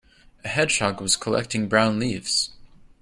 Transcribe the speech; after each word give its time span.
A 0.43 0.47
hedgehog 0.47 0.99
was 0.99 1.15
collecting 1.15 1.67
brown 1.69 1.99
leaves. 1.99 2.49